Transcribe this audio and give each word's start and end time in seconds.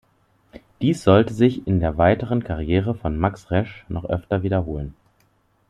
Dies 0.81 1.03
sollte 1.03 1.31
sich 1.31 1.67
in 1.67 1.79
der 1.79 1.95
weiteren 1.99 2.43
Karriere 2.43 2.95
von 2.95 3.15
Max 3.19 3.51
Resch 3.51 3.85
noch 3.87 4.05
öfter 4.05 4.41
wiederholen. 4.41 4.95